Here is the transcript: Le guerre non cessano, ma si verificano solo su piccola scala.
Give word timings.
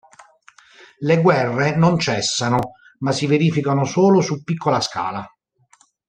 Le 1.01 1.17
guerre 1.21 1.75
non 1.77 1.99
cessano, 1.99 2.71
ma 3.01 3.11
si 3.11 3.27
verificano 3.27 3.85
solo 3.85 4.19
su 4.19 4.41
piccola 4.41 4.79
scala. 4.81 5.31